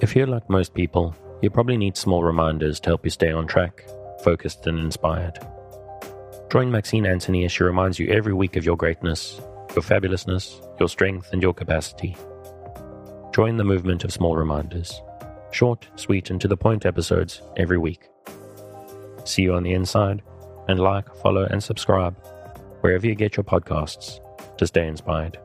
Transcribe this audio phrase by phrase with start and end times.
[0.00, 3.46] If you're like most people, you probably need small reminders to help you stay on
[3.46, 3.84] track,
[4.24, 5.38] focused, and inspired.
[6.50, 9.38] Join Maxine Anthony as she reminds you every week of your greatness,
[9.74, 12.16] your fabulousness, your strength, and your capacity.
[13.34, 15.02] Join the movement of small reminders.
[15.50, 18.08] Short, sweet, and to the point episodes every week.
[19.24, 20.22] See you on the inside,
[20.66, 22.16] and like, follow, and subscribe
[22.80, 24.20] wherever you get your podcasts
[24.56, 25.38] to stay inspired.